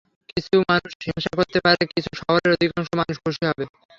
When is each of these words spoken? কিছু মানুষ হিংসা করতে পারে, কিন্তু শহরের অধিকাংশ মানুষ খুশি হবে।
কিছু 0.29 0.55
মানুষ 0.69 0.91
হিংসা 1.03 1.31
করতে 1.39 1.59
পারে, 1.65 1.81
কিন্তু 1.91 2.11
শহরের 2.19 2.53
অধিকাংশ 2.55 2.89
মানুষ 2.99 3.15
খুশি 3.23 3.41
হবে। 3.49 3.63